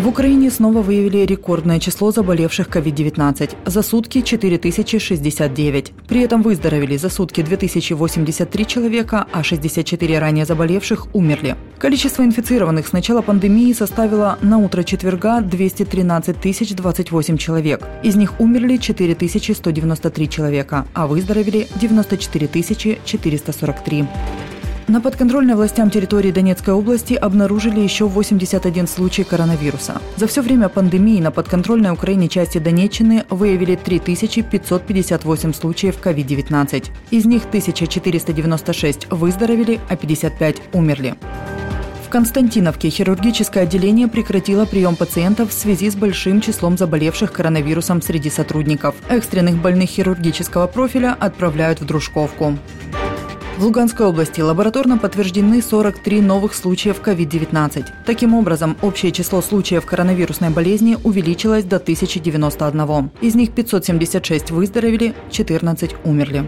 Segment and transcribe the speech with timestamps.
[0.00, 3.50] В Украине снова выявили рекордное число заболевших COVID-19.
[3.66, 5.92] За сутки 4069.
[6.08, 11.54] При этом выздоровели за сутки 2083 человека, а 64 ранее заболевших умерли.
[11.76, 17.86] Количество инфицированных с начала пандемии составило на утро четверга 213 028 человек.
[18.02, 22.48] Из них умерли 4193 человека, а выздоровели 94
[23.04, 24.06] 443.
[24.90, 30.02] На подконтрольной властям территории Донецкой области обнаружили еще 81 случай коронавируса.
[30.16, 36.88] За все время пандемии на подконтрольной Украине части Донеччины выявили 3558 случаев COVID-19.
[37.12, 41.14] Из них 1496 выздоровели, а 55 умерли.
[42.04, 48.28] В Константиновке хирургическое отделение прекратило прием пациентов в связи с большим числом заболевших коронавирусом среди
[48.28, 48.96] сотрудников.
[49.08, 52.58] Экстренных больных хирургического профиля отправляют в Дружковку.
[53.60, 57.88] В Луганской области лабораторно подтверждены 43 новых случаев COVID-19.
[58.06, 63.10] Таким образом, общее число случаев коронавирусной болезни увеличилось до 1091.
[63.20, 66.46] Из них 576 выздоровели, 14 умерли.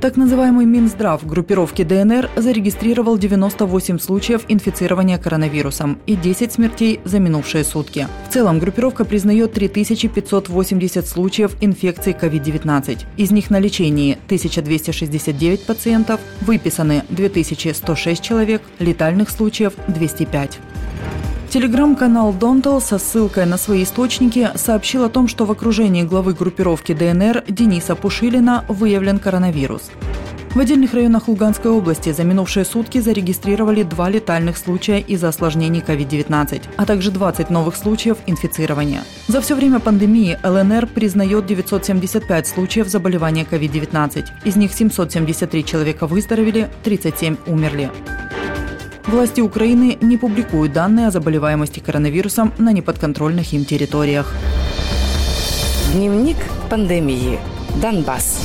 [0.00, 7.64] Так называемый Минздрав группировки ДНР зарегистрировал 98 случаев инфицирования коронавирусом и 10 смертей за минувшие
[7.64, 8.06] сутки.
[8.28, 13.06] В целом группировка признает 3580 случаев инфекции COVID-19.
[13.16, 20.60] Из них на лечении 1269 пациентов, выписаны 2106 человек, летальных случаев 205.
[21.50, 26.92] Телеграм-канал Донтал со ссылкой на свои источники сообщил о том, что в окружении главы группировки
[26.92, 29.90] ДНР Дениса Пушилина выявлен коронавирус.
[30.54, 36.62] В отдельных районах Луганской области за минувшие сутки зарегистрировали два летальных случая из-за осложнений COVID-19,
[36.76, 39.02] а также 20 новых случаев инфицирования.
[39.28, 44.26] За все время пандемии ЛНР признает 975 случаев заболевания COVID-19.
[44.44, 47.90] Из них 773 человека выздоровели, 37 умерли.
[49.08, 54.34] Власти Украины не публикуют данные о заболеваемости коронавирусом на неподконтрольных им территориях.
[55.94, 56.36] Дневник
[56.68, 57.38] пандемии.
[57.80, 58.42] Донбасс.